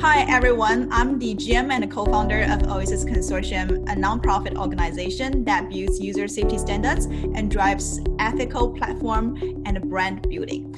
[0.00, 0.92] Hi, everyone.
[0.92, 6.28] I'm the GM and co founder of Oasis Consortium, a nonprofit organization that builds user
[6.28, 9.36] safety standards and drives ethical platform
[9.66, 10.70] and brand building.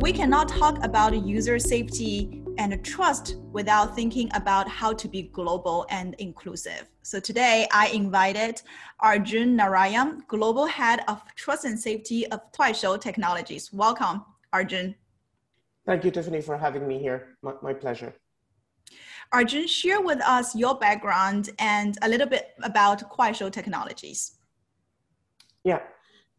[0.00, 5.86] We cannot talk about user safety and trust without thinking about how to be global
[5.90, 6.88] and inclusive.
[7.02, 8.62] So today I invited
[8.98, 13.72] Arjun Narayan, Global Head of Trust and Safety of Kuaishou Technologies.
[13.72, 14.96] Welcome, Arjun.
[15.86, 17.36] Thank you, Tiffany, for having me here.
[17.42, 18.12] My, my pleasure.
[19.32, 24.38] Arjun, share with us your background and a little bit about Kuaishou Technologies.
[25.64, 25.80] Yeah,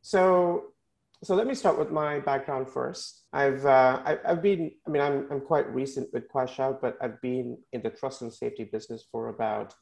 [0.02, 0.74] so
[1.24, 3.24] so let me start with my background first.
[3.34, 7.20] I've uh, I, have been I mean I'm I'm quite recent with Kuaishou, but I've
[7.22, 9.74] been in the trust and safety business for about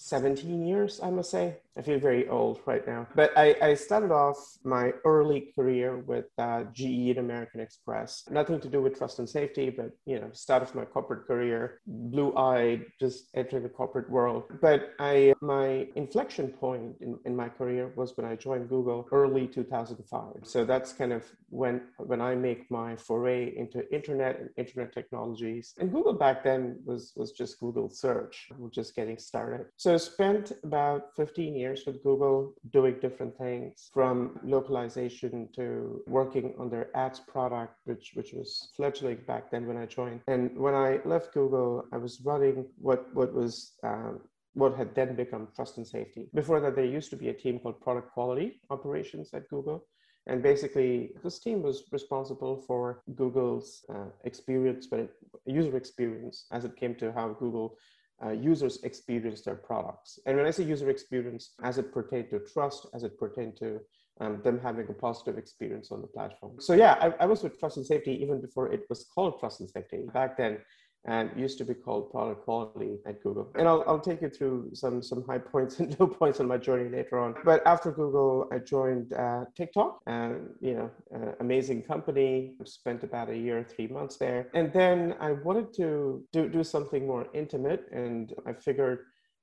[0.00, 1.58] 17 years, I must say.
[1.76, 3.06] I feel very old right now.
[3.14, 8.24] But I, I started off my early career with uh, GE and American Express.
[8.30, 11.80] Nothing to do with trust and safety, but you know, start of my corporate career,
[11.86, 14.44] blue-eyed, just entering the corporate world.
[14.60, 19.46] But I my inflection point in, in my career was when I joined Google early
[19.46, 20.42] 2005.
[20.42, 25.74] So that's kind of when when I make my foray into internet and internet technologies.
[25.78, 29.66] And Google back then was was just Google search, We're just getting started.
[29.76, 36.54] So so spent about 15 years with Google doing different things from localization to working
[36.60, 40.20] on their ads product, which, which was fledgling back then when I joined.
[40.28, 44.20] And when I left Google, I was running what, what was um,
[44.54, 46.28] what had then become trust and safety.
[46.34, 49.86] Before that, there used to be a team called product quality operations at Google.
[50.28, 55.10] And basically, this team was responsible for Google's uh, experience, but
[55.46, 57.76] user experience as it came to how Google
[58.24, 60.18] uh, users experience their products.
[60.26, 63.80] And when I say user experience, as it pertains to trust, as it pertains to
[64.20, 66.56] um, them having a positive experience on the platform.
[66.60, 69.60] So yeah, I, I, was with Trust and Safety even before it was called Trust
[69.60, 70.04] and Safety.
[70.12, 70.58] Back then,
[71.06, 73.50] and used to be called product quality at Google.
[73.56, 76.58] And I'll, I'll take you through some, some high points and low points on my
[76.58, 77.34] journey later on.
[77.44, 80.90] But after Google, I joined uh, TikTok, and you know,
[81.40, 82.54] amazing company.
[82.64, 87.06] Spent about a year, three months there, and then I wanted to do do something
[87.06, 88.98] more intimate, and I figured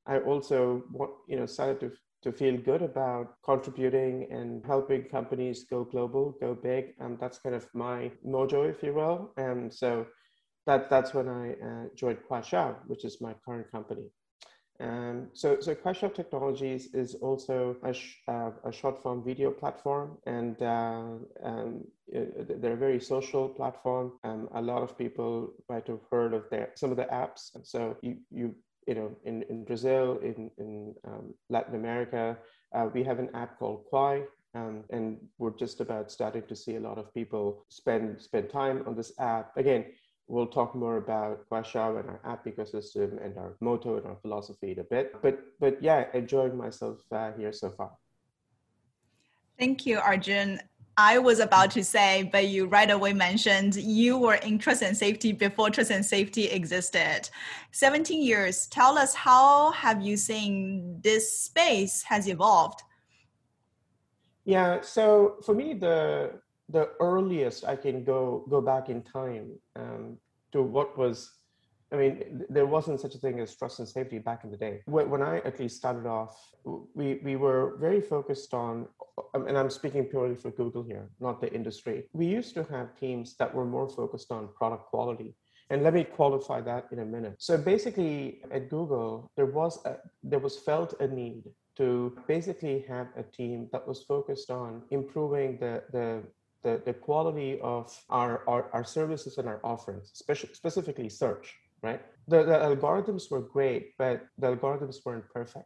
[0.05, 1.91] I also want, you know started to
[2.23, 6.93] to feel good about contributing and helping companies go global, go big.
[6.99, 9.33] And that's kind of my mojo, if you will.
[9.37, 10.07] And so
[10.65, 14.07] that, that's when I uh, joined Kuaishou, which is my current company.
[14.79, 20.59] So, so Kuaishou Technologies is also a, sh- uh, a short form video platform, and
[20.61, 21.03] uh,
[21.43, 24.13] um, they're a very social platform.
[24.23, 27.51] Um, a lot of people might have heard of their some of the apps.
[27.63, 28.55] So you you
[28.87, 32.35] you know in, in Brazil, in in um, Latin America,
[32.73, 34.23] uh, we have an app called Kwai,
[34.55, 38.83] um, and we're just about starting to see a lot of people spend spend time
[38.87, 39.55] on this app.
[39.55, 39.85] Again,
[40.27, 44.71] We'll talk more about Kuaishou and our app ecosystem and our motto and our philosophy
[44.71, 45.13] in a bit.
[45.21, 47.91] But but yeah, enjoying myself uh, here so far.
[49.57, 50.59] Thank you, Arjun.
[50.97, 54.97] I was about to say, but you right away mentioned you were in trust and
[54.97, 57.29] safety before trust and safety existed.
[57.71, 58.65] 17 years.
[58.67, 62.81] Tell us how have you seen this space has evolved?
[64.43, 66.39] Yeah, so for me, the
[66.69, 70.17] the earliest I can go go back in time um,
[70.51, 71.31] to what was,
[71.91, 74.81] I mean, there wasn't such a thing as trust and safety back in the day.
[74.85, 76.35] When I at least started off,
[76.93, 78.87] we we were very focused on,
[79.33, 82.09] um, and I'm speaking purely for Google here, not the industry.
[82.13, 85.35] We used to have teams that were more focused on product quality.
[85.69, 87.35] And let me qualify that in a minute.
[87.39, 91.43] So basically, at Google, there was a, there was felt a need
[91.75, 96.23] to basically have a team that was focused on improving the, the
[96.63, 102.01] the, the quality of our, our, our services and our offerings, especially, specifically search, right?
[102.27, 105.65] The, the algorithms were great, but the algorithms weren't perfect.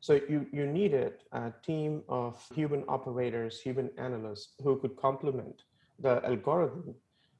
[0.00, 5.62] So you, you needed a team of human operators, human analysts who could complement
[6.00, 6.94] the algorithm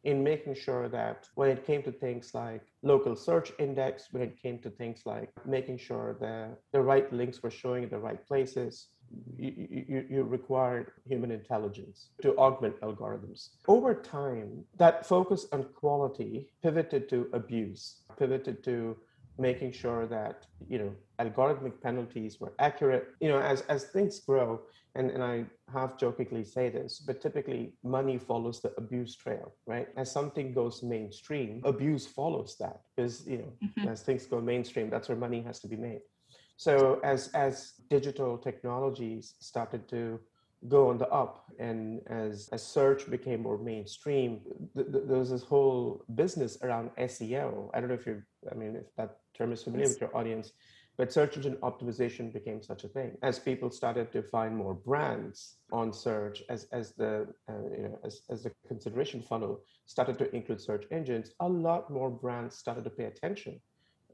[0.05, 4.41] in making sure that when it came to things like local search index, when it
[4.41, 8.27] came to things like making sure that the right links were showing in the right
[8.27, 8.89] places,
[9.38, 13.50] you, you, required human intelligence to augment algorithms.
[13.68, 18.97] Over time, that focus on quality pivoted to abuse, pivoted to
[19.38, 23.09] making sure that you know algorithmic penalties were accurate.
[23.20, 24.60] You know, as as things grow,
[24.94, 29.88] and, and I half jokingly say this, but typically money follows the abuse trail, right?
[29.97, 33.88] As something goes mainstream, abuse follows that because you know mm-hmm.
[33.88, 36.03] as things go mainstream, that's where money has to be made.
[36.66, 37.54] So as as
[37.91, 40.20] digital technologies started to
[40.68, 44.41] go on the up and as, as search became more mainstream
[44.76, 48.54] th- th- there was this whole business around seo i don't know if you're i
[48.54, 49.94] mean if that term is familiar yes.
[49.94, 50.53] with your audience
[50.98, 53.16] but search engine optimization became such a thing.
[53.22, 57.98] As people started to find more brands on search as, as the uh, you know
[58.04, 62.84] as, as the consideration funnel started to include search engines a lot more brands started
[62.84, 63.60] to pay attention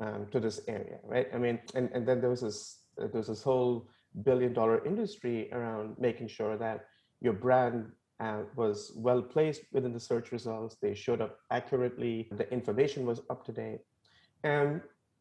[0.01, 1.29] um, to this area right?
[1.35, 3.89] I mean and, and then there was this there was this whole
[4.23, 6.87] billion dollar industry around making sure that
[7.21, 7.91] your brand
[8.21, 10.77] uh, was well placed within the search results.
[10.83, 12.29] They showed up accurately.
[12.33, 13.81] The information was up to date.
[14.43, 14.81] And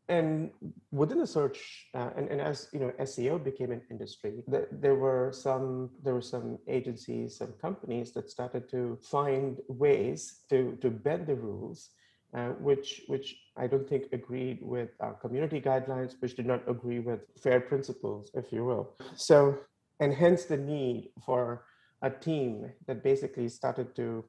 [0.09, 0.51] and
[0.91, 4.95] within the search uh, and, and as you know seo became an industry the, there
[4.95, 10.89] were some there were some agencies some companies that started to find ways to to
[10.89, 11.89] bend the rules
[12.33, 16.99] uh, which which i don't think agreed with our community guidelines which did not agree
[16.99, 19.57] with fair principles if you will so
[19.99, 21.63] and hence the need for
[22.01, 24.23] a team that basically started to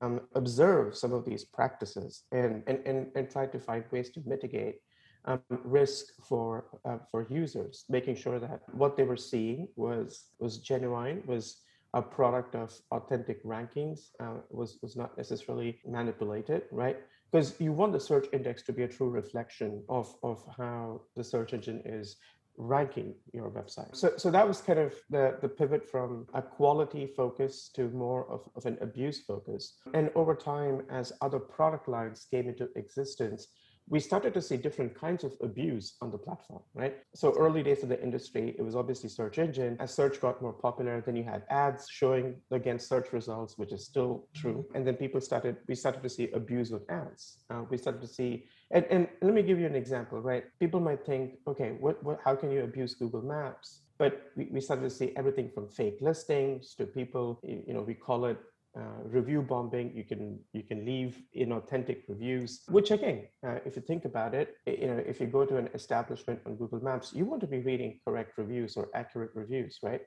[0.00, 4.22] um, observe some of these practices and, and, and, and try to find ways to
[4.26, 4.76] mitigate
[5.24, 10.58] um, risk for uh, for users, making sure that what they were seeing was was
[10.58, 11.60] genuine, was
[11.94, 16.98] a product of authentic rankings, uh, was was not necessarily manipulated, right?
[17.30, 21.24] Because you want the search index to be a true reflection of of how the
[21.24, 22.16] search engine is
[22.58, 23.94] ranking your website.
[23.96, 28.28] So, so that was kind of the, the pivot from a quality focus to more
[28.30, 29.76] of, of an abuse focus.
[29.94, 33.46] And over time, as other product lines came into existence,
[33.90, 36.96] we started to see different kinds of abuse on the platform, right?
[37.14, 39.76] So early days of the industry, it was obviously search engine.
[39.80, 43.84] As search got more popular, then you had ads showing against search results, which is
[43.84, 44.66] still true.
[44.74, 47.38] And then people started, we started to see abuse of ads.
[47.50, 50.44] Uh, we started to see, and, and let me give you an example, right?
[50.60, 53.80] People might think, okay, what, what, how can you abuse Google Maps?
[53.96, 57.94] But we, we started to see everything from fake listings to people, you know, we
[57.94, 58.38] call it
[58.78, 59.92] uh, review bombing.
[59.94, 64.56] You can you can leave inauthentic reviews, which again, uh, if you think about it,
[64.66, 67.60] you know, if you go to an establishment on Google Maps, you want to be
[67.60, 70.02] reading correct reviews or accurate reviews, right?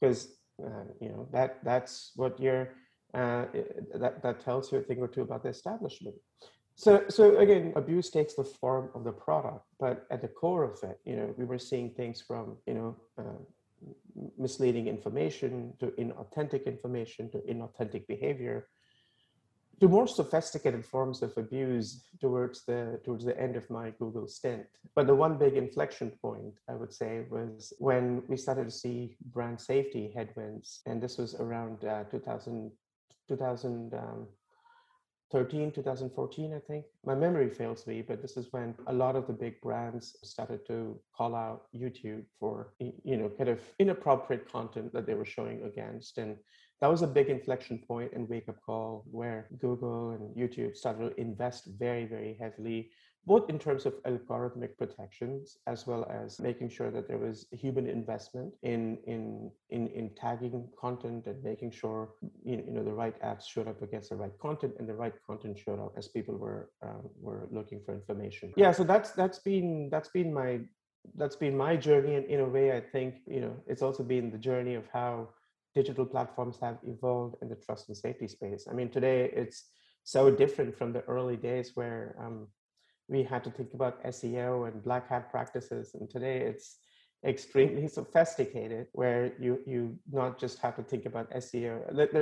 [0.00, 2.68] Because uh, you know that that's what you're
[3.12, 3.44] uh,
[3.94, 6.16] that that tells you a thing or two about the establishment.
[6.76, 10.78] So, so again, abuse takes the form of the product, but at the core of
[10.82, 13.42] it, you know, we were seeing things from, you know, uh,
[14.38, 18.66] misleading information to inauthentic information to inauthentic behavior
[19.80, 24.66] to more sophisticated forms of abuse towards the towards the end of my google stint.
[24.94, 29.16] But the one big inflection point i would say was when we started to see
[29.32, 30.80] brand safety headwinds.
[30.86, 32.70] And this was around uh, 2000
[33.28, 34.26] 2000 um,
[35.34, 36.84] 2013, 2014, I think.
[37.04, 40.64] My memory fails me, but this is when a lot of the big brands started
[40.68, 45.64] to call out YouTube for, you know, kind of inappropriate content that they were showing
[45.64, 46.18] against.
[46.18, 46.36] And
[46.80, 51.10] that was a big inflection point and wake up call where Google and YouTube started
[51.10, 52.90] to invest very, very heavily
[53.26, 57.86] both in terms of algorithmic protections as well as making sure that there was human
[57.86, 62.10] investment in in in, in tagging content and making sure
[62.44, 65.58] you know, the right ads showed up against the right content and the right content
[65.58, 68.52] showed up as people were um, were looking for information.
[68.56, 70.60] Yeah so that's that's been that's been my
[71.16, 72.14] that's been my journey.
[72.16, 75.28] And in a way i think you know it's also been the journey of how
[75.74, 78.66] digital platforms have evolved in the trust and safety space.
[78.70, 79.64] I mean today it's
[80.04, 82.46] so different from the early days where um,
[83.08, 85.94] we had to think about SEO and black hat practices.
[85.94, 86.78] And today it's
[87.24, 91.74] extremely sophisticated where you you not just have to think about SEO.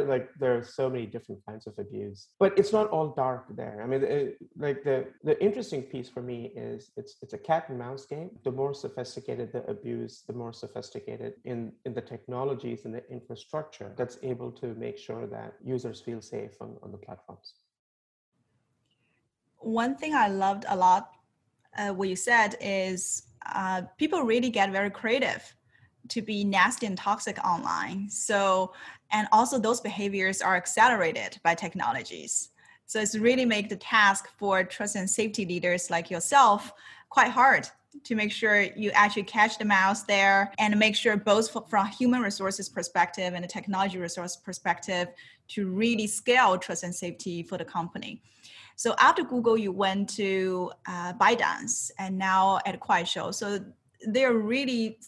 [0.09, 3.81] Like there are so many different kinds of abuse, but it's not all dark there.
[3.83, 7.69] I mean, it, like the the interesting piece for me is it's it's a cat
[7.69, 8.31] and mouse game.
[8.45, 13.93] The more sophisticated the abuse, the more sophisticated in in the technologies and the infrastructure
[13.97, 17.55] that's able to make sure that users feel safe on, on the platforms
[19.63, 21.11] one thing I loved a lot,
[21.77, 25.55] uh, what you said is uh, people really get very creative
[26.09, 28.09] to be nasty and toxic online.
[28.11, 28.73] So,
[29.11, 32.51] and also those behaviors are accelerated by technologies.
[32.87, 36.73] So it's really make the task for trust and safety leaders like yourself
[37.09, 37.69] quite hard
[38.05, 42.23] to make sure you actually catch the mouse there and make sure both from human
[42.23, 45.09] resources perspective and a technology resource perspective
[45.49, 48.23] to really scale trust and safety for the company.
[48.83, 53.33] So after Google, you went to uh, ByteDance and now at Kuaishou.
[53.33, 53.61] So
[54.09, 54.99] there are really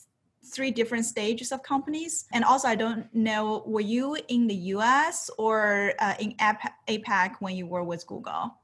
[0.55, 2.27] three different stages of companies.
[2.33, 6.37] And also, I don't know, were you in the US or uh, in
[6.89, 8.55] APAC when you were with Google?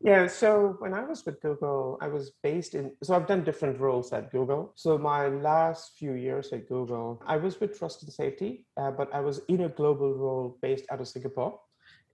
[0.00, 3.80] Yeah, so when I was with Google, I was based in, so I've done different
[3.80, 4.72] roles at Google.
[4.76, 9.12] So my last few years at Google, I was with Trust and Safety, uh, but
[9.12, 11.58] I was in a global role based out of Singapore.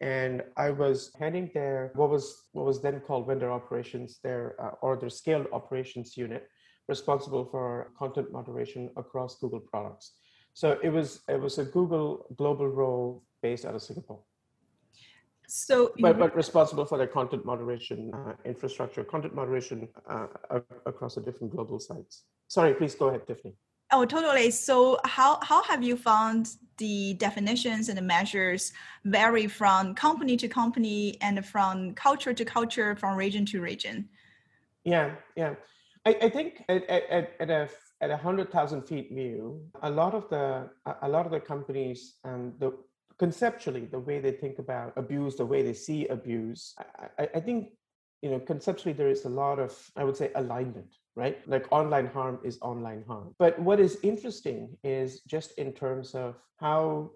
[0.00, 4.72] And I was heading their, what was, what was then called vendor operations, their, uh,
[4.82, 6.48] or their scaled operations unit,
[6.88, 10.12] responsible for content moderation across Google products.
[10.52, 14.20] So it was, it was a Google global role based out of Singapore.
[15.48, 20.26] So, but, but responsible for the content moderation uh, infrastructure, content moderation uh,
[20.84, 22.24] across the different global sites.
[22.48, 23.54] Sorry, please go ahead, Tiffany.
[23.92, 24.50] Oh, totally.
[24.50, 28.72] So, how how have you found the definitions and the measures
[29.04, 34.08] vary from company to company and from culture to culture, from region to region?
[34.84, 35.54] Yeah, yeah.
[36.04, 37.68] I, I think at, at, at a
[38.00, 40.68] at a hundred thousand feet view, a lot of the
[41.02, 42.72] a lot of the companies um, the
[43.18, 46.74] conceptually the way they think about abuse the way they see abuse
[47.18, 47.70] I, I, think
[48.20, 52.06] you know conceptually there is a lot of i would say alignment right like online
[52.06, 57.10] harm is online harm but what is interesting is just in terms of how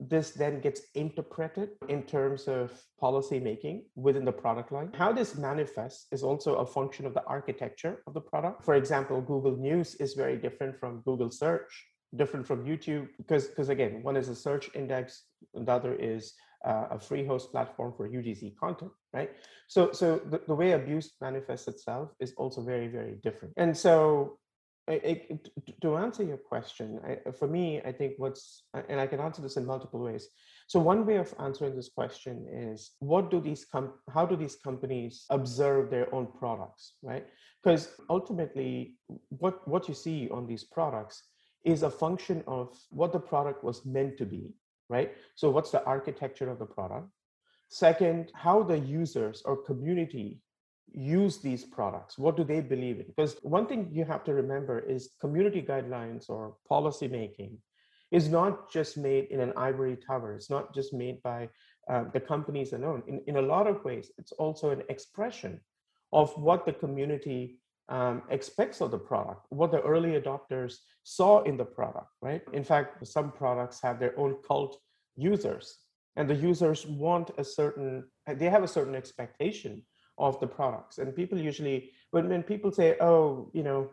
[0.00, 4.90] this then gets interpreted in terms of policy making within the product line.
[4.92, 8.64] How this manifests is also a function of the architecture of the product.
[8.64, 11.70] For example, Google News is very different from Google Search
[12.16, 16.34] different from YouTube because because again, one is a search index, and the other is
[16.64, 19.30] uh, a free host platform for UGC content, right?
[19.68, 23.54] So so the, the way abuse manifests itself is also very very different.
[23.56, 24.38] And so
[24.86, 29.20] it, it, to answer your question, I, for me, I think what's and I can
[29.20, 30.28] answer this in multiple ways.
[30.66, 34.56] So one way of answering this question is what do these com- how do these
[34.56, 37.26] companies observe their own products, right?
[37.62, 38.96] Because ultimately,
[39.28, 41.22] what what you see on these products
[41.64, 44.50] is a function of what the product was meant to be,
[44.88, 45.12] right?
[45.34, 47.08] So, what's the architecture of the product?
[47.68, 50.40] Second, how the users or community
[50.92, 52.18] use these products.
[52.18, 53.06] What do they believe in?
[53.06, 57.58] Because one thing you have to remember is community guidelines or policy making
[58.12, 60.34] is not just made in an ivory tower.
[60.34, 61.48] It's not just made by
[61.88, 63.02] uh, the companies alone.
[63.08, 65.60] In, in a lot of ways, it's also an expression
[66.12, 71.56] of what the community um, expects of the product, what the early adopters saw in
[71.56, 72.42] the product, right?
[72.52, 74.78] In fact, some products have their own cult
[75.16, 75.78] users,
[76.16, 79.82] and the users want a certain, they have a certain expectation
[80.16, 80.98] of the products.
[80.98, 83.90] And people usually, when, when people say, oh, you know,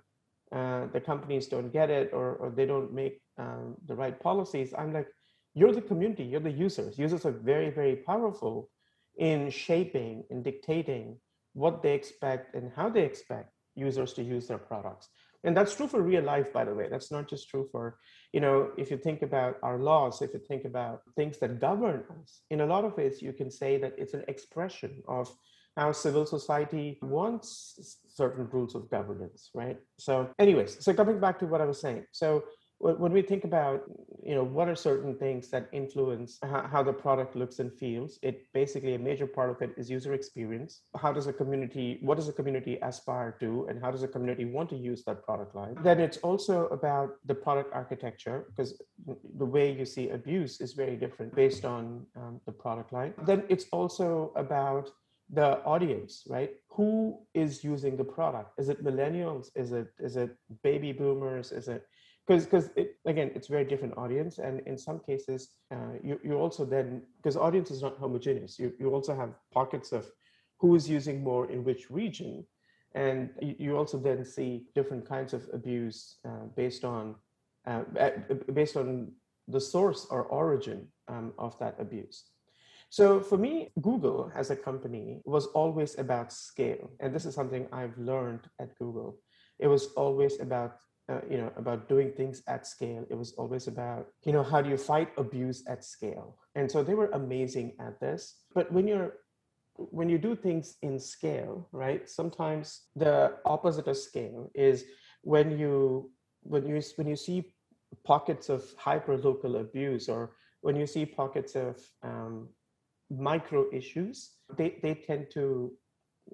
[0.52, 4.74] uh, the companies don't get it or, or they don't make um, the right policies,
[4.78, 5.08] I'm like,
[5.54, 6.98] you're the community, you're the users.
[6.98, 8.70] Users are very, very powerful
[9.18, 11.18] in shaping and dictating
[11.54, 15.10] what they expect and how they expect users to use their products.
[15.44, 16.88] And that's true for real life by the way.
[16.90, 17.98] That's not just true for
[18.34, 22.04] you know if you think about our laws if you think about things that govern
[22.22, 25.30] us in a lot of ways you can say that it's an expression of
[25.78, 29.78] how civil society wants certain rules of governance right?
[29.98, 32.06] So anyways so coming back to what i was saying.
[32.12, 32.44] So
[32.82, 33.84] when we think about
[34.24, 38.46] you know what are certain things that influence how, the product looks and feels it
[38.54, 40.82] basically a major part of it is user experience.
[40.98, 44.46] How does a community what does a community aspire to and how does a community
[44.46, 45.76] want to use that product line?
[45.84, 48.82] Then it's also about the product architecture because
[49.38, 53.14] the way you see abuse is very different based on um, the product line.
[53.26, 54.90] Then it's also about
[55.34, 56.52] the audience right?
[56.72, 58.60] Who is using the product?
[58.60, 59.50] Is it millennials?
[59.56, 60.32] Is it is it
[60.64, 61.52] baby boomers?
[61.52, 61.86] Is it
[62.28, 66.34] because because it, again it's very different audience and in some cases uh, you, you
[66.34, 68.60] also then because audience is not homogeneous.
[68.60, 70.10] You, you also have pockets of
[70.60, 72.46] who is using more in which region
[72.94, 77.16] and you, you also then see different kinds of abuse uh, based on
[77.66, 77.84] uh,
[78.54, 79.12] based on
[79.48, 82.26] the source or origin um, of that abuse.
[82.90, 87.68] So for me google as a company was always about scale and this is something
[87.72, 89.18] i've learned at google.
[89.60, 90.78] It was always about
[91.12, 94.62] uh, you know about doing things at scale it was always about you know how
[94.62, 96.38] do you fight abuse at scale?
[96.56, 98.22] And so they were amazing at this.
[98.54, 99.14] But when you're
[99.76, 104.86] when you do things in scale right sometimes the opposite of scale is
[105.24, 106.12] when you
[106.44, 107.54] when you when you see
[108.06, 112.50] pockets of hyper local abuse or when you see pockets of um,
[113.10, 115.72] micro issues they they tend to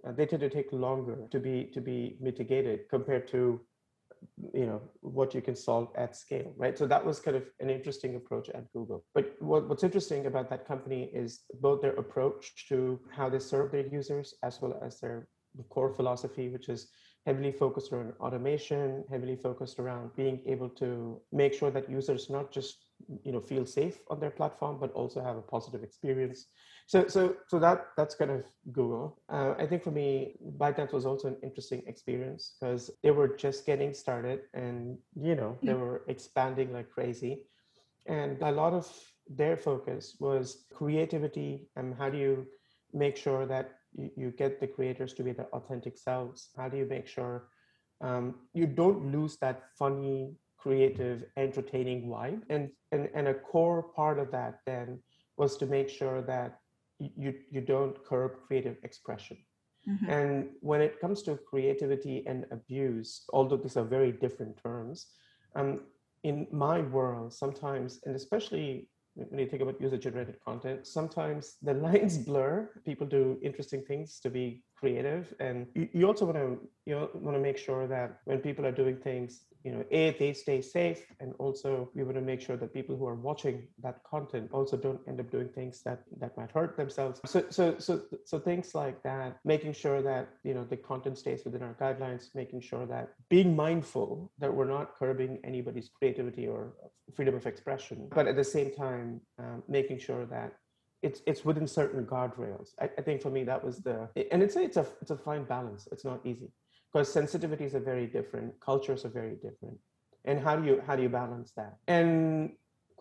[0.05, 3.62] uh, they tend to take longer to be to be mitigated compared to
[4.53, 6.77] you know what you can solve at scale right?
[6.77, 9.03] So that was kind of an interesting approach at google.
[9.13, 13.72] But what, what's interesting about that company is both their approach to how they serve
[13.72, 15.27] their users as well as their
[15.69, 16.89] core philosophy which is
[17.25, 22.51] heavily focused around automation heavily focused around being able to make sure that users not
[22.51, 22.86] just
[23.24, 26.48] you know feel safe on their platform but also have a positive experience
[26.88, 29.22] So, so, so that that's kind of Google.
[29.29, 33.65] Uh, I think for me, ByteDance was also an interesting experience because they were just
[33.65, 37.44] getting started, and you know they were expanding like crazy,
[38.08, 38.88] and a lot of
[39.29, 42.48] their focus was creativity and how do you
[42.94, 46.50] make sure that you, you get the creators to be their authentic selves?
[46.58, 47.50] How do you make sure
[48.01, 52.41] um, you don't lose that funny, creative, entertaining vibe?
[52.50, 55.00] And, and and a core part of that then
[55.38, 56.60] was to make sure that
[57.00, 59.38] you you don't curb creative expression.
[59.88, 60.10] Mm-hmm.
[60.10, 65.08] And when it comes to creativity and abuse, although these are very different terms,
[65.56, 65.82] um,
[66.24, 71.74] in my world, sometimes, and especially when you think about user generated content, sometimes the
[71.88, 72.70] lines blur.
[72.86, 77.36] People do interesting things to be creative, and you, you also want to you want
[77.36, 81.01] to make sure that when people are doing things you know a they stay safe
[81.19, 84.77] and also we want to make sure that people who are watching that content also
[84.77, 87.19] don't end up doing things that that might hurt themselves.
[87.25, 91.43] So so so so things like that making sure that you know the content stays
[91.43, 96.74] within our guidelines making sure that being mindful that we're not curbing anybody's creativity or
[97.15, 100.53] freedom of expression but at the same time um, making sure that
[101.01, 102.70] it's it's within certain guardrails.
[102.80, 105.18] I, I, think for me that was the and it's a, it's a it's a
[105.18, 105.88] fine balance.
[105.92, 106.50] It's not easy
[106.92, 109.77] because sensitivities are very different, cultures are very different.
[110.25, 111.77] And how do you how do you balance that?
[111.88, 112.51] And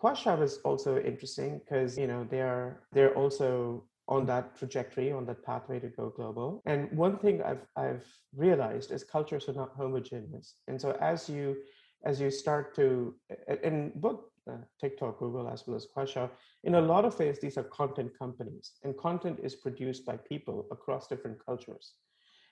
[0.01, 5.43] Kuaishou is also interesting because you know they're they're also on that trajectory, on that
[5.43, 6.61] pathway to go global.
[6.65, 10.55] And one thing I've I've realized is cultures are not homogeneous.
[10.67, 11.57] And so as you
[12.05, 13.15] as you start to
[13.63, 14.36] in both uh,
[14.79, 16.29] TikTok, Google, as well as Kuaishou,
[16.63, 20.67] in a lot of ways, these are content companies, and content is produced by people
[20.71, 21.93] across different cultures.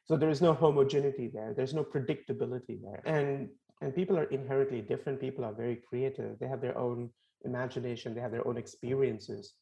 [0.06, 1.54] So there is no homogeneity there.
[1.56, 3.02] There's no predictability there.
[3.06, 3.50] And
[3.82, 5.20] and people are inherently different.
[5.20, 6.40] People are very creative.
[6.40, 7.10] They have their own
[7.44, 8.14] imagination.
[8.14, 9.54] They have their own experiences.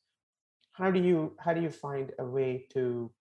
[0.74, 3.12] How do you how do you find a way to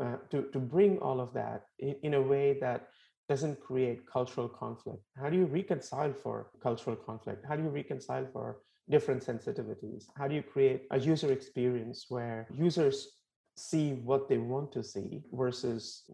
[0.00, 2.88] uh, to to bring all of that in, in a way that
[3.28, 5.02] doesn't create cultural conflict?
[5.20, 7.44] How do you reconcile for cultural conflict?
[7.48, 10.04] How do you reconcile for different sensitivities?
[10.16, 13.16] How do you create a user experience where users
[13.56, 16.04] see what they want to see versus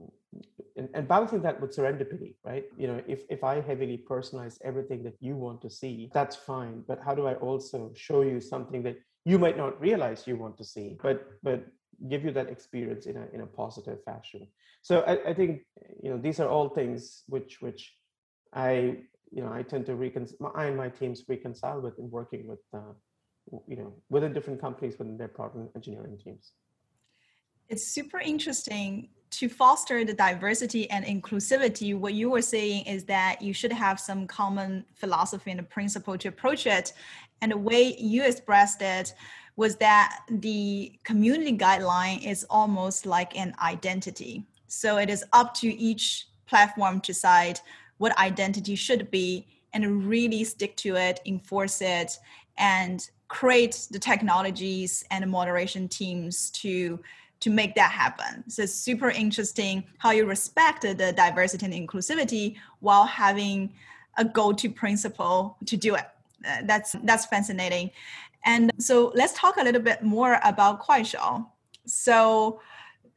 [0.77, 5.03] and, and, balancing that with serendipity right you know if, if i heavily personalize everything
[5.03, 8.81] that you want to see that's fine but how do i also show you something
[8.83, 11.67] that you might not realize you want to see but but
[12.09, 14.47] give you that experience in a in a positive fashion
[14.83, 15.63] so i, I think
[16.03, 17.95] you know these are all things which which
[18.53, 18.97] i
[19.31, 22.61] you know i tend to reconcile i and my teams reconcile with in working with
[22.75, 22.93] uh,
[23.67, 26.53] you know within different companies within their product engineering teams
[27.69, 31.97] it's super interesting to foster the diversity and inclusivity.
[31.97, 36.19] What you were saying is that you should have some common philosophy and a principle
[36.19, 36.93] to approach it.
[37.41, 39.15] And the way you expressed it
[39.57, 44.45] was that the community guideline is almost like an identity.
[44.67, 47.61] So it is up to each platform to decide
[47.99, 52.19] what identity should be and really stick to it, enforce it,
[52.59, 56.99] and create the technologies and the moderation teams to
[57.41, 58.49] to make that happen.
[58.49, 63.73] So it's super interesting how you respect the diversity and inclusivity while having
[64.17, 66.05] a go-to principle to do it.
[66.47, 67.91] Uh, that's that's fascinating.
[68.45, 71.47] And so let's talk a little bit more about Kuaishou.
[71.87, 72.61] So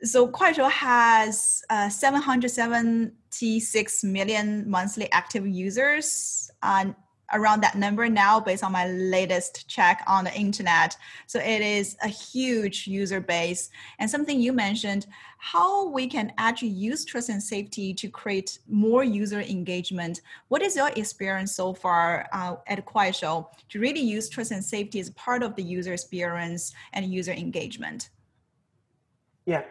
[0.03, 6.51] so Kuaishou has uh, 776 million monthly active users.
[6.61, 6.91] Uh,
[7.33, 10.95] around that number now based on my latest check on the internet.
[11.27, 13.69] So it is a huge user base.
[13.99, 15.07] And something you mentioned,
[15.37, 20.21] how we can actually use trust and safety to create more user engagement.
[20.47, 24.99] What is your experience so far uh, at Kuaishou to really use trust and safety
[24.99, 28.09] as part of the user experience and user engagement?
[29.45, 29.63] Yeah.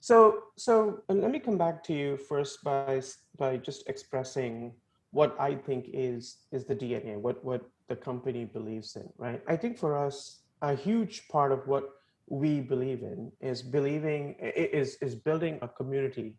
[0.00, 3.02] So, so let me come back to you first by
[3.36, 4.72] by just expressing
[5.12, 9.42] what I think is is the DNA, what what the company believes in, right?
[9.48, 11.90] I think for us, a huge part of what
[12.28, 16.36] we believe in is believing is is building a community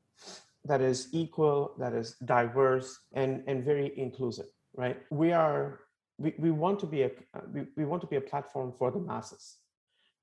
[0.64, 4.98] that is equal, that is diverse, and and very inclusive, right?
[5.10, 5.82] We are
[6.18, 7.12] we, we want to be a
[7.54, 9.58] we, we want to be a platform for the masses.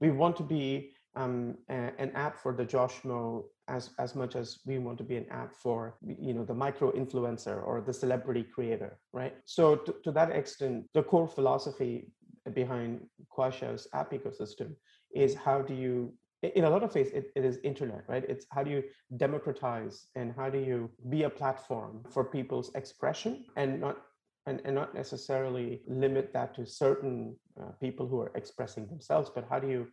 [0.01, 4.59] We want to be um, an app for the Joe Schmo as as much as
[4.67, 8.43] we want to be an app for you know the micro influencer or the celebrity
[8.43, 9.35] creator right?
[9.45, 12.11] So to, to that extent the core philosophy
[12.55, 14.75] behind Kuaishou's app ecosystem
[15.15, 18.25] is how do you in a lot of ways it, it is internet right?
[18.29, 18.83] It's how do you
[19.17, 23.99] democratize and how do you be a platform for people's expression and not
[24.47, 29.47] and, and not necessarily limit that to certain uh, people who are expressing themselves but
[29.51, 29.89] how do you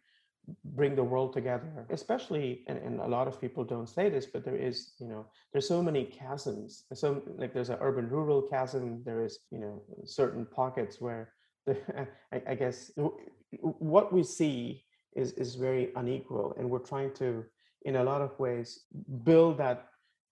[0.64, 4.44] bring the world together especially and, and a lot of people don't say this but
[4.44, 6.84] there is you know there's so many chasms.
[6.94, 11.32] So like there's an urban rural chasm there is you know certain pockets where
[11.66, 11.78] the,
[12.34, 12.92] I, I guess
[13.62, 14.84] what we see
[15.16, 17.46] is is very unequal and we're trying to
[17.84, 18.82] in a lot of ways
[19.24, 19.88] build that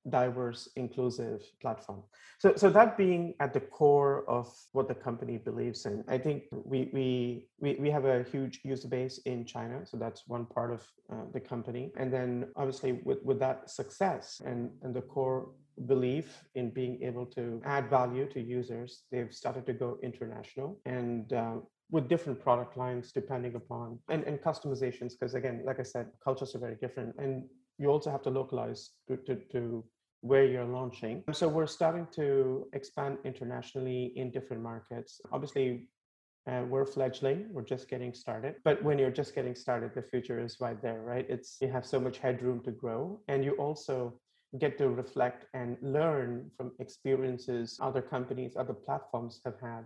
[0.10, 2.04] diverse inclusive platform.
[2.40, 6.44] So so that being at the core of what the company believes in i think
[6.52, 10.72] we we we, we have a huge user base in china so that's one part
[10.74, 11.92] of uh, the company.
[11.98, 15.50] And then obviously with with that success and and the core
[15.88, 21.34] belief in being able to add value to users they've started to go international and
[21.34, 21.56] uh,
[21.90, 26.54] with different product lines depending upon and, and customizations because again like i said cultures
[26.56, 27.16] are very different.
[27.18, 27.44] And
[27.78, 29.84] you also have to localize to, to, to
[30.24, 31.22] where you're launching.
[31.34, 35.20] So we're starting to expand internationally in different markets.
[35.34, 35.90] Obviously
[36.50, 40.40] uh, we're fledgling we're just getting started but when you're just getting started the future
[40.40, 41.26] is right there right?
[41.30, 44.20] It's you have so much headroom to grow and you also
[44.60, 49.86] get to reflect and learn from experiences other companies other platforms have had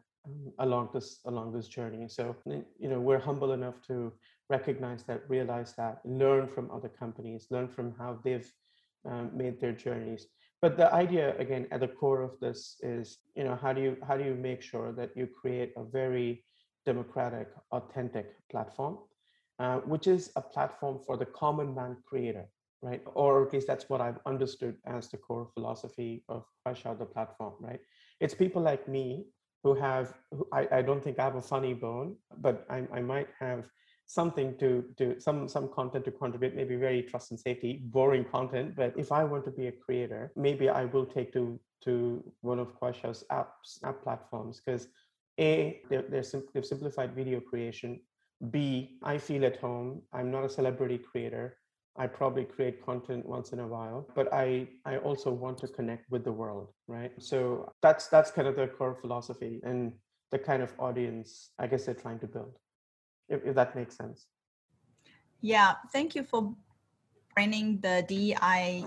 [0.60, 2.08] along this along this journey.
[2.08, 4.12] So you know we're humble enough to
[4.50, 8.52] recognize that realize that learn from other companies learn from how they've
[9.06, 10.28] um, made their journeys.
[10.62, 13.98] But the idea again at the core of this is you know how do you
[14.08, 16.44] how do you make sure that you create a very
[16.86, 18.98] democratic authentic platform
[19.60, 22.48] uh, which is a platform for the common man creator
[22.82, 23.02] right?
[23.14, 27.54] Or at least that's what i've understood as the core philosophy of Out the platform
[27.60, 27.80] right?
[28.20, 29.26] It's people like me
[29.64, 33.02] who have who, I, I don't think I have a funny bone, but I, I
[33.02, 33.70] might have
[34.08, 38.76] something to do some some content to contribute maybe very trust and safety boring content.
[38.76, 42.60] But if i want to be a creator maybe i will take to to one
[42.60, 44.62] of Kuaishou's apps app platforms.
[44.64, 44.88] Because
[45.40, 48.00] a they're, they're sim- they've simplified video creation.
[48.52, 50.02] B i feel at home.
[50.14, 51.58] I'm not a celebrity creator.
[52.00, 56.10] I probably create content once in a while, but I I also want to connect
[56.12, 57.12] with the world, right?
[57.18, 59.94] So that's that's kind of the core philosophy and
[60.32, 62.54] the kind of audience I guess they're trying to build,
[63.30, 64.26] if, if that makes sense.
[65.42, 66.56] Yeah, thank you for
[67.36, 68.86] bringing the DEI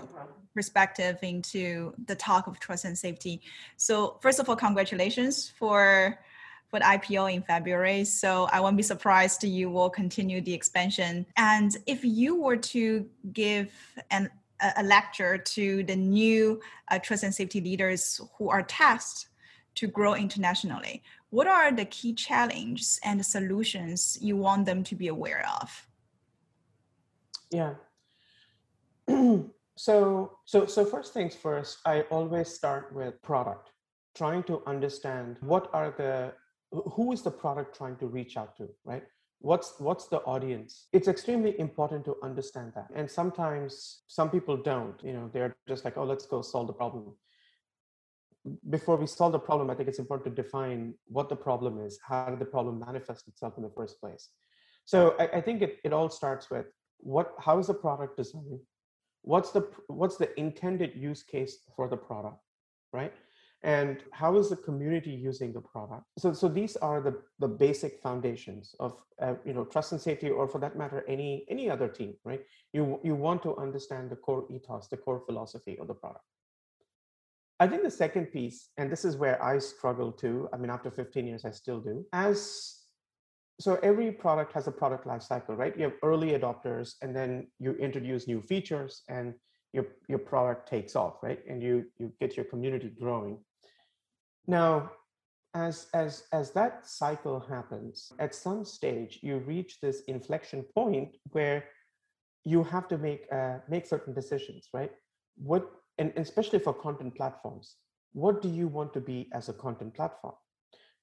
[0.53, 3.41] perspective into the talk of trust and safety.
[3.77, 6.19] So first of all, congratulations for
[6.67, 8.05] for IPO in February.
[8.05, 11.25] So I won't be surprised you will continue the expansion.
[11.35, 13.73] And if you were to give
[14.09, 14.29] an
[14.77, 19.27] a lecture to the new uh, trust and safety leaders who are tasked
[19.75, 21.01] to grow internationally.
[21.31, 25.87] What are the key challenges and solutions you want them to be aware of?
[27.49, 27.73] Yeah.
[29.77, 33.71] so so so first things first, I always start with product,
[34.13, 36.33] trying to understand what are the
[36.71, 39.03] who is the product trying to reach out to right
[39.39, 45.03] what's what's the audience it's extremely important to understand that and sometimes some people don't
[45.03, 47.13] you know they're just like oh let's go solve the problem
[48.69, 51.99] before we solve the problem i think it's important to define what the problem is.
[52.03, 54.29] How did the problem manifest itself in the first place?
[54.85, 56.65] So i, I think it, it all starts with
[56.97, 58.61] what how is the product designed?
[59.21, 62.37] What's the what's the intended use case for the product
[62.93, 63.13] right?
[63.63, 66.03] And how is the community using the product?
[66.17, 70.29] So so these are the the basic foundations of uh, you know trust and safety
[70.31, 72.41] or for that matter any any other team right?
[72.73, 76.25] You you want to understand the core ethos the core philosophy of the product
[77.61, 80.91] i think the second piece and this is where i struggle too i mean after
[80.91, 82.81] 15 years i still do as
[83.61, 85.77] so every product has a product life cycle right?
[85.77, 89.35] You have early adopters and then you introduce new features and
[89.71, 91.39] your your product takes off right?
[91.47, 93.37] And you you get your community growing.
[94.47, 94.91] Now,
[95.53, 101.65] as as as that cycle happens, at some stage you reach this inflection point where
[102.43, 104.91] you have to make uh, make certain decisions, right?
[105.37, 105.69] What
[106.01, 107.75] and especially for content platforms,
[108.13, 110.33] what do you want to be as a content platform?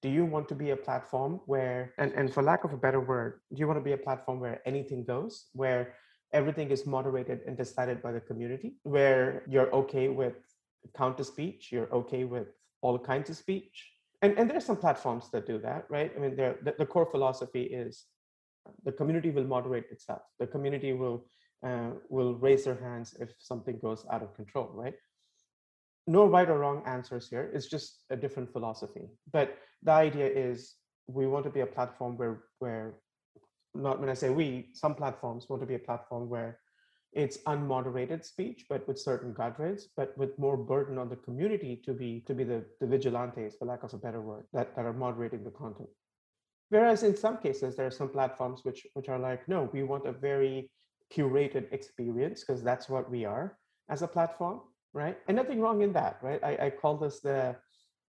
[0.02, 3.00] Do you want to be a platform where, and, and for lack of a better
[3.00, 5.94] word, do you want to be a platform where anything goes, where
[6.32, 10.34] everything is moderated and decided by the community, where you're okay with
[10.96, 12.48] counter speech, you're okay with
[12.82, 13.76] all kinds of speech.
[14.22, 16.11] And, and there's some platforms that do that, right?
[16.16, 18.04] I mean, the, the core philosophy is
[18.66, 20.22] uh, the community will moderate itself.
[20.40, 21.24] The community will
[21.64, 24.94] uh, will raise their hands if something goes out of control, right?
[26.07, 27.51] No right or wrong answers here.
[27.53, 29.09] It's just a different philosophy.
[29.33, 30.75] But the idea is
[31.07, 32.94] we want to be a platform where where
[33.75, 36.59] not when I say we, some platforms want to be a platform where
[37.12, 41.92] it's unmoderated speech, but with certain guardrails, but with more burden on the community to
[41.92, 44.92] be to be the, the vigilantes, for lack of a better word, that, that are
[44.92, 45.88] moderating the content.
[46.71, 50.07] Whereas in some cases, there are some platforms which, which are like, no, we want
[50.07, 50.71] a very
[51.14, 53.57] curated experience because that's what we are
[53.88, 54.61] as a platform,
[54.92, 55.18] right?
[55.27, 56.42] And nothing wrong in that, right?
[56.42, 57.57] I, I call this the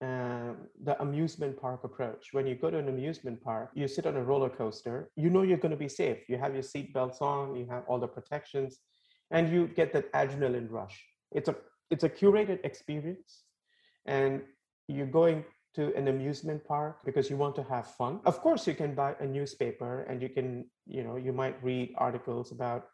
[0.01, 0.53] uh,
[0.85, 2.29] the amusement park approach.
[2.31, 5.41] When you go to an amusement park, you sit on a roller coaster, you know
[5.41, 6.19] you're going to be safe.
[6.29, 8.79] You have your seatbelts on, you have all the protections,
[9.31, 11.03] and you get that adrenaline rush.
[11.33, 11.55] It's a
[11.91, 13.43] it's a curated experience,
[14.05, 14.41] and
[14.87, 15.43] you're going
[15.75, 18.19] to an amusement park because you want to have fun.
[18.25, 21.93] Of course, you can buy a newspaper and you can, you know, you might read
[21.97, 22.87] articles about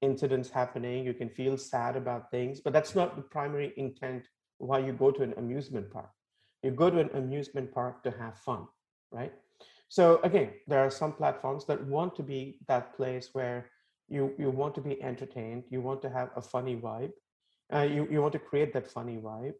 [0.00, 1.04] incidents happening.
[1.04, 5.10] You can feel sad about things, but that's not the primary intent why you go
[5.10, 6.10] to an amusement park.
[6.62, 8.66] You go to an amusement park to have fun,
[9.10, 9.32] right?
[9.88, 13.70] So again, there are some platforms that want to be that place where
[14.08, 17.12] you you want to be entertained, you want to have a funny vibe,
[17.72, 19.54] uh, you you want to create that funny vibe,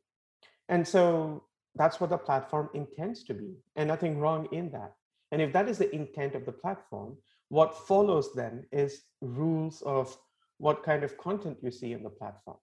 [0.69, 1.45] and so
[1.81, 4.93] that's what the platform intends to be, and nothing wrong in that.
[5.33, 7.17] And if that is the intent of the platform,
[7.49, 10.17] what follows then is rules of
[10.59, 12.59] what kind of content you see in the platform.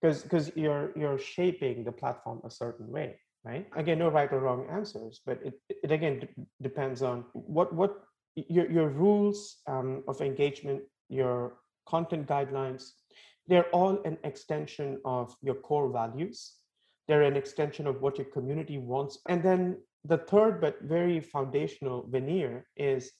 [0.00, 3.08] Because because you're you're shaping the platform a certain way
[3.44, 3.66] right?
[3.76, 6.28] Again no right or wrong answers but it, it again d-
[6.62, 7.92] depends on what what
[8.36, 12.92] your, your rules um, of engagement your content guidelines
[13.46, 16.54] they're all an extension of your core values
[17.08, 19.18] they're an extension of what your community wants.
[19.28, 23.12] And then the third but very foundational veneer is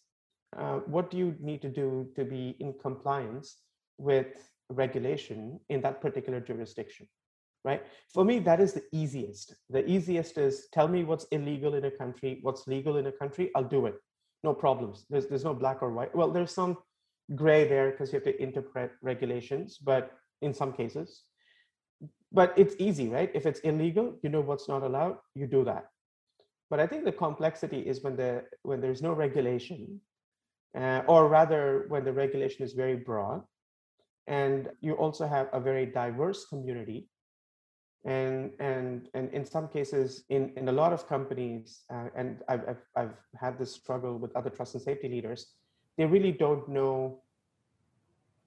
[0.57, 3.57] uh, what do you need to do to be in compliance
[3.99, 7.07] with regulation in that particular jurisdiction
[7.64, 7.83] right?
[8.12, 9.55] For me that is the easiest.
[9.70, 13.51] The easiest is tell me what's illegal in a country what's legal in a country
[13.57, 13.94] i'll do it.
[14.42, 15.07] No problems.
[15.09, 16.14] There's, there's no black or white.
[16.14, 16.77] Well there's some
[17.35, 21.23] gray there because you have to interpret regulations but in some cases
[22.35, 23.31] but it's easy right?
[23.35, 25.85] If it's illegal you know what's not allowed you do that.
[26.70, 30.01] But i think the complexity is when the when there's no regulation
[30.81, 33.42] uh, or rather when the regulation is very broad
[34.27, 37.09] and you also have a very diverse community
[38.05, 42.64] and and and in some cases in in a lot of companies uh, and I've,
[42.68, 45.55] I've, I've had this struggle with other trust and safety leaders
[45.97, 47.23] they really don't know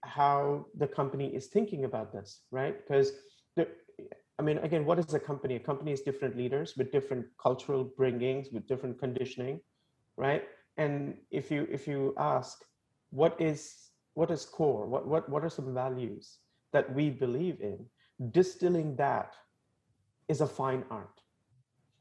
[0.03, 2.75] how the company is thinking about this right?
[2.77, 3.13] Because
[4.39, 5.55] i mean again what is a company?
[5.55, 9.59] A company is different leaders with different cultural bringings with different conditioning
[10.17, 10.43] right?
[10.77, 12.63] And if you if you ask
[13.11, 14.87] what is what is core?
[14.87, 16.39] What what what are some values
[16.73, 17.85] that we believe in?
[18.31, 19.35] Distilling that
[20.27, 21.21] is a fine art.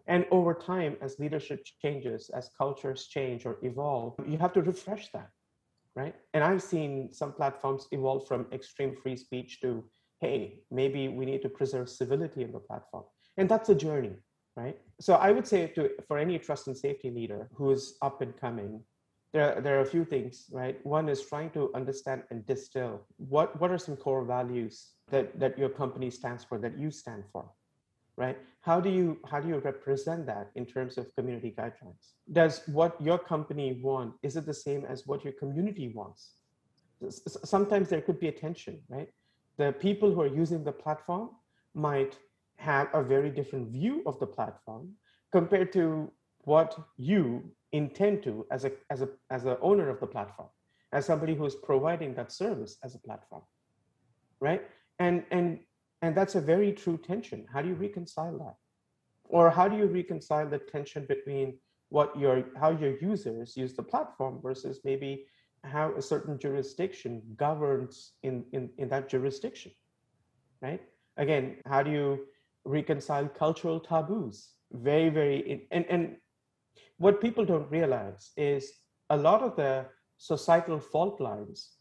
[0.09, 5.11] And over time as leadership changes as cultures change or evolve you have to refresh
[5.13, 5.31] that
[5.95, 6.15] right?
[6.35, 9.83] And i've seen some platforms evolve from extreme free speech to
[10.21, 13.05] hey maybe we need to preserve civility in the platform
[13.37, 14.15] and that's a journey
[14.57, 18.23] right so i would say to for any trust and safety leader who is up
[18.23, 18.81] and coming
[19.37, 20.79] there, there are a few things, right?
[20.87, 25.59] One is trying to understand and distill what, what are some core values that, that
[25.59, 27.51] your company stands for, that you stand for,
[28.17, 28.39] right?
[28.63, 32.15] How do you how do you represent that in terms of community guidelines?
[32.33, 36.33] Does what your company want is it the same as what your community wants?
[37.45, 39.09] Sometimes there could be a tension, right?
[39.59, 41.31] The people who are using the platform
[41.75, 42.19] might
[42.57, 44.93] have a very different view of the platform
[45.33, 47.43] compared to what you
[47.73, 50.49] intend to as a as a as a owner of the platform
[50.93, 53.43] as somebody who's providing that service as a platform
[54.41, 54.63] right?
[54.99, 55.61] And and
[56.03, 57.47] and that's a very true tension.
[57.53, 58.55] How do you reconcile that?
[59.25, 63.83] Or how do you reconcile the tension between what your how your users use the
[63.83, 65.27] platform versus maybe
[65.67, 69.73] how a certain jurisdiction governs in in, in that jurisdiction
[70.63, 70.81] right
[71.17, 72.27] again how do you
[72.65, 76.17] reconcile cultural taboos very very and and
[76.99, 78.73] what people don't realize is
[79.11, 79.87] a lot of the
[80.19, 81.77] societal fault lines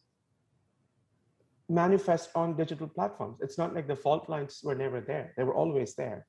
[1.69, 3.39] manifest on digital platforms.
[3.41, 6.27] It's not like the fault lines were never there; they were always there.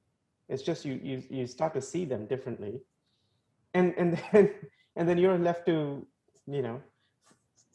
[0.48, 2.80] It's just you you you start to see them differently,
[3.74, 4.54] and and then
[4.96, 6.06] and then you're left to
[6.46, 6.80] you know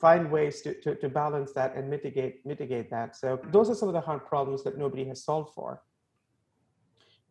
[0.01, 3.15] find ways to, to, to balance that and mitigate mitigate that.
[3.15, 5.81] So those are some of the hard problems that nobody has solved for.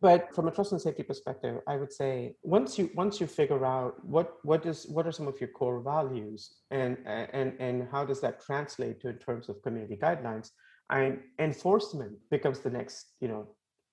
[0.01, 3.63] But from a trust and safety perspective, I would say once you once you figure
[3.65, 8.03] out what what is what are some of your core values and and and how
[8.03, 10.47] does that translate to in terms of community guidelines,
[10.89, 13.43] and enforcement becomes the next you know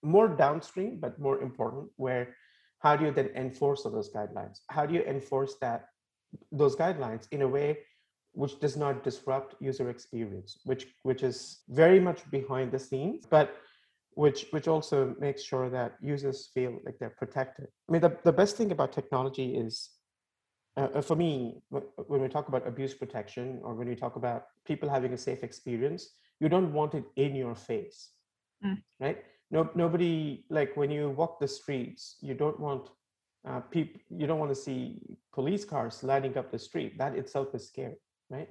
[0.03, 1.85] more downstream but more important.
[1.97, 2.35] Where
[2.79, 4.61] how do you then enforce those guidelines?
[4.71, 5.81] How do you enforce that
[6.53, 7.79] those guidelines in a way
[8.33, 13.57] which does not disrupt user experience, which which is very much behind the scenes, but
[14.14, 17.69] which which also makes sure that users feel like they're protected.
[17.88, 19.91] I mean, the, the best thing about technology is
[20.79, 24.88] uh, for me, when we talk about abuse protection or when we talk about people
[24.88, 26.11] having a safe experience,
[26.41, 28.11] you don't want it in your face,
[28.64, 28.81] mm.
[29.01, 29.25] right?
[29.51, 32.91] No, nobody like when you walk the streets, you don't want
[33.49, 35.01] uh, people, you don't want to see
[35.33, 36.97] police cars lining up the street.
[36.99, 37.97] That itself is scary,
[38.31, 38.49] right?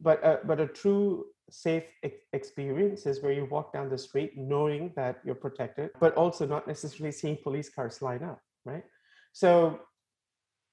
[0.00, 1.84] But uh, but a true safe
[2.32, 6.66] experience is where you walk down the street knowing that you're protected, but also not
[6.66, 8.84] necessarily seeing police cars line up, right?
[9.32, 9.80] So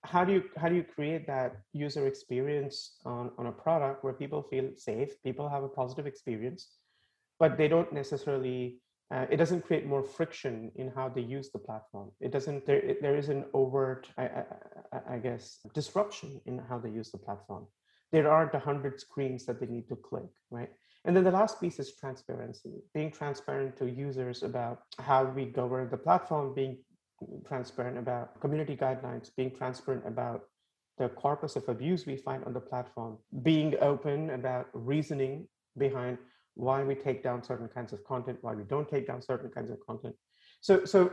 [0.03, 4.13] how do you how do you create that user experience on, on a product where
[4.13, 6.67] people feel safe, people have a positive experience,
[7.39, 8.81] but they don't necessarily
[9.13, 12.11] uh, it doesn't create more friction in how they use the platform.
[12.19, 12.65] It doesn't.
[12.65, 17.11] There, it, there is an overt, I, I, I, guess, disruption in how they use
[17.11, 17.67] the platform
[18.15, 20.69] there aren't a hundred screens that they need to click, right?
[21.03, 25.89] And then the last piece is transparency, being transparent to users about how we govern
[25.89, 26.77] the platform, being
[27.45, 30.43] transparent about community guidelines, being transparent about
[30.97, 35.45] the corpus of abuse we find on the platform, being open about reasoning
[35.77, 36.17] behind
[36.53, 39.69] why we take down certain kinds of content, why we don't take down certain kinds
[39.69, 40.15] of content.
[40.61, 41.11] So, so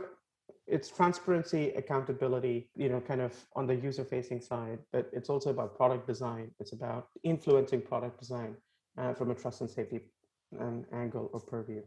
[0.67, 5.49] it's transparency accountability you know kind of on the user facing side but it's also
[5.49, 8.55] about product design it's about influencing product design
[8.97, 9.99] uh, from a trust and safety
[10.59, 11.81] um, angle or purview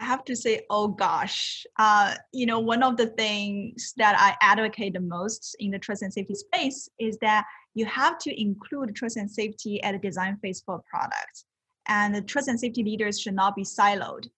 [0.00, 4.34] I have to say, oh gosh, uh, you know, one of the things that I
[4.40, 8.96] advocate the most in the trust and safety space is that you have to include
[8.96, 11.44] trust and safety at the design phase for a product.
[11.86, 14.30] And the trust and safety leaders should not be siloed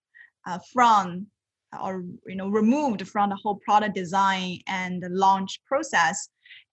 [0.49, 1.29] uh, from
[1.81, 6.29] or you know removed from the whole product design and the launch process.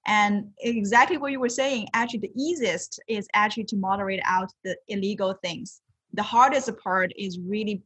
[0.06, 4.76] And exactly what you were saying actually the easiest is actually to moderate out the
[4.88, 5.82] illegal things.
[6.14, 7.82] The hardest part is really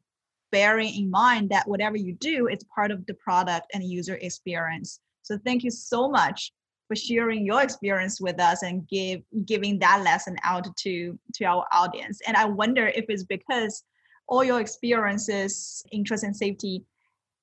[0.51, 4.99] bearing in mind that whatever you do is part of the product and user experience.
[5.23, 6.53] So thank you so much
[6.87, 11.65] for sharing your experience with us and give giving that lesson out to to our
[11.71, 12.19] audience.
[12.27, 13.83] And i wonder if it's because
[14.27, 16.83] all your experiences in and safety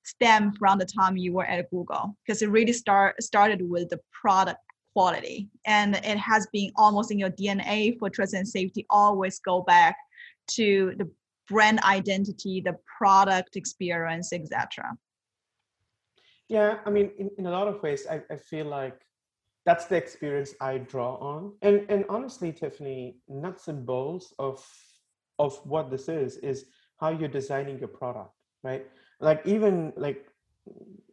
[0.03, 3.99] stem from the time you were at Google because it really start started with the
[4.11, 4.59] product
[4.93, 9.61] quality and it has been almost in your DNA for trust and safety always go
[9.61, 9.95] back
[10.47, 11.09] to the
[11.47, 14.97] brand identity, the product experience, etc.
[16.47, 18.99] Yeah, I mean, in, in a lot of ways, I, I feel like
[19.65, 21.53] that's the experience I draw on.
[21.61, 24.65] And and honestly, Tiffany, nuts and bolts of
[25.39, 26.65] of what this is is
[26.99, 28.31] how you're designing your product,
[28.63, 28.85] right?
[29.21, 30.25] Like even like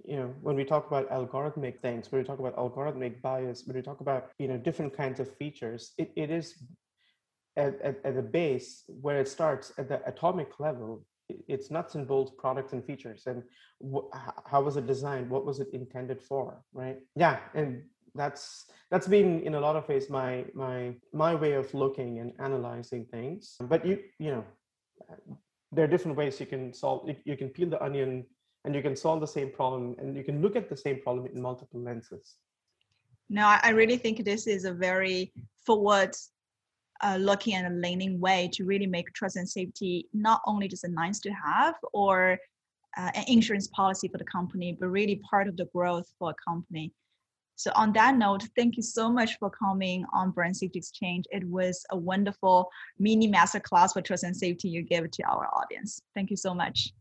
[0.05, 3.77] you know when we talk about algorithmic things when we talk about algorithmic bias when
[3.77, 6.64] we talk about you know different kinds of features it, it is
[7.57, 11.05] at, at, at the base where it starts at the atomic level
[11.47, 13.42] it's nuts and bolts products and features and
[13.83, 14.09] wh-
[14.47, 15.29] how was it designed?
[15.29, 16.62] What was it intended for?
[16.73, 16.99] Right?
[17.16, 17.83] Yeah and
[18.14, 22.33] that's that's been in a lot of ways my my my way of looking and
[22.38, 23.57] analyzing things.
[23.61, 24.44] But you you know
[25.72, 28.24] there are different ways you can solve you can peel the onion
[28.64, 31.26] and you can solve the same problem and you can look at the same problem
[31.26, 32.37] in multiple lenses.
[33.28, 35.33] No i really think this is a very
[35.66, 36.14] forward
[37.00, 40.88] uh, looking and leaning way to really make trust and safety not only just a
[40.88, 42.38] nice to have or
[42.96, 46.50] uh, an insurance policy for the company but really part of the growth for a
[46.50, 46.92] company
[47.59, 51.25] so on that note, thank you so much for coming on Brand Safety Exchange.
[51.33, 56.01] It was a wonderful mini masterclass for trust and safety you gave to our audience.
[56.14, 56.92] Thank you so much.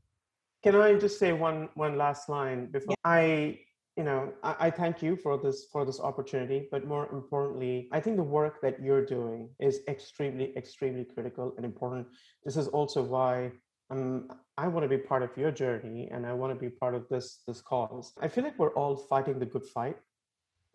[0.63, 3.12] Can I just say one one last line before yeah.
[3.12, 3.60] I
[3.96, 8.00] you know I, I, thank you for this for this opportunity but more importantly i
[8.00, 12.06] think the work that you're doing is extremely extremely critical and important
[12.46, 13.52] this is also why
[13.89, 16.93] um, i want to be part of your journey and i want to be part
[16.93, 19.98] of this this cause i feel like we're all fighting the good fight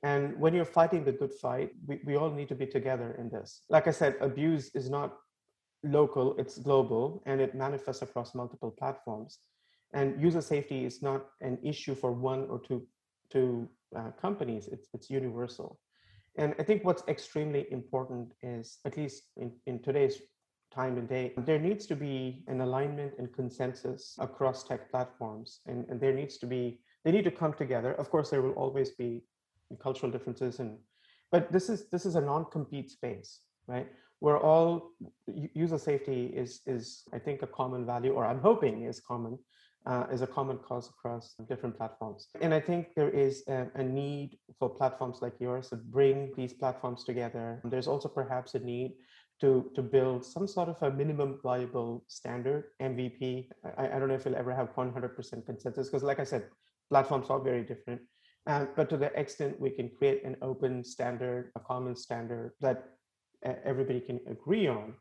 [0.03, 3.29] and when you're fighting the good fight, we, we all need to be together in
[3.29, 3.62] this.
[3.69, 5.17] Like I said, abuse is not
[5.85, 9.38] local, it's global, and it manifests across multiple platforms.
[9.95, 12.87] And user safety is not an issue for one or two,
[13.31, 15.79] two uh, companies, it's, it's universal.
[16.37, 20.19] And I think what's extremely important is, at least in, in today's
[20.75, 25.61] time and day, there needs to be an alignment and consensus across tech platforms.
[25.67, 27.93] And, and there needs to be, they need to come together.
[27.93, 29.23] Of course, there will always be
[29.79, 30.79] cultural differences and
[31.31, 33.88] but this is this is a non-compete space right?
[34.20, 34.92] We're all
[35.27, 39.37] user safety is is i think a common value or i'm hoping is common
[39.85, 42.29] uh, is a common cause across different platforms.
[42.40, 46.52] And i think there is a, a, need for platforms like yours to bring these
[46.52, 47.60] platforms together.
[47.64, 48.92] There's also perhaps a need
[49.40, 54.14] to to build some sort of a minimum viable standard mvp i, I don't know
[54.14, 56.44] if you'll ever have 100% consensus because like i said
[56.90, 58.02] platforms are very different
[58.47, 62.85] Uh, but to the extent we can create an open standard, a common standard that
[63.47, 64.95] uh, everybody can agree on,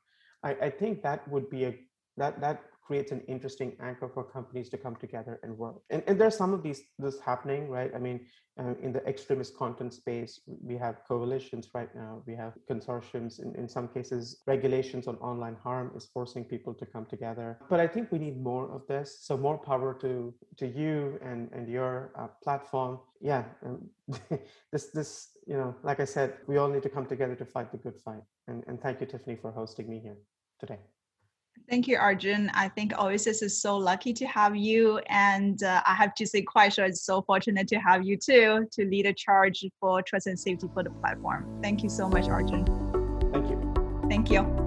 [0.44, 1.76] I, I think that would be a
[2.18, 5.76] that that creates an interesting anchor for companies to come together and work.
[5.90, 7.92] And, and there's some of these this happening, right?
[7.96, 8.26] I mean,
[8.60, 12.22] uh, in the extremist content space, we have coalitions right now.
[12.26, 13.42] We have consortiums.
[13.42, 17.58] In, in some cases, regulations on online harm is forcing people to come together.
[17.70, 19.20] But I think we need more of this.
[19.22, 23.00] So more power to to you and and your uh, platform.
[23.22, 23.90] Yeah, um,
[24.72, 27.72] this this you know, like I said, we all need to come together to fight
[27.72, 28.24] the good fight.
[28.48, 30.18] And and thank you, Tiffany, for hosting me here
[30.60, 30.80] today.
[31.70, 32.52] Thank you, Arjun.
[32.54, 34.98] I think Oasis is so lucky to have you.
[35.08, 38.86] And uh, I have to say, Kuaishou is so fortunate to have you too to
[38.86, 41.60] lead a charge for trust and safety for the platform.
[41.64, 42.66] Thank you so much, Arjun.
[43.32, 43.74] Thank you.
[44.10, 44.61] Thank you.